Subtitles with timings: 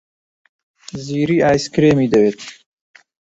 [1.05, 2.41] زیری ئایسکرێمی دەوێت.